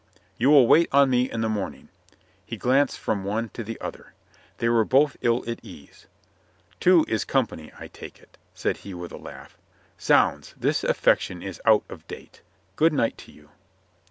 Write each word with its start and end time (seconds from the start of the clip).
You 0.39 0.49
will 0.49 0.65
wait 0.65 0.89
on 0.91 1.11
me 1.11 1.29
in 1.29 1.41
the 1.41 1.47
morning." 1.47 1.89
He 2.43 2.57
glanced 2.57 2.97
from 2.97 3.23
one 3.23 3.49
to 3.49 3.63
the 3.63 3.79
other. 3.79 4.13
They 4.57 4.67
were 4.67 4.83
both 4.83 5.15
ill 5.21 5.47
at 5.47 5.59
ease. 5.63 6.07
"Two 6.79 7.05
is 7.07 7.23
company, 7.23 7.71
I 7.79 7.87
take 7.87 8.17
it," 8.19 8.39
said 8.55 8.77
he 8.77 8.95
with 8.95 9.11
a 9.11 9.17
laugh. 9.17 9.59
"Zounds! 9.99 10.55
this 10.57 10.83
affection 10.83 11.43
is 11.43 11.61
out 11.67 11.83
of 11.87 12.07
date. 12.07 12.41
Good 12.77 12.93
night 12.93 13.15
to 13.19 13.31
you." 13.31 13.51